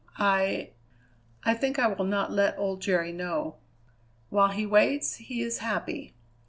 [0.17, 0.71] I
[1.43, 3.57] I think I will not let old Jerry know.
[4.29, 6.15] While he waits, he is happy.